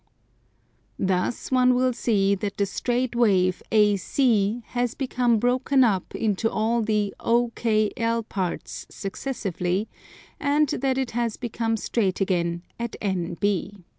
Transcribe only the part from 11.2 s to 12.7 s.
become straight again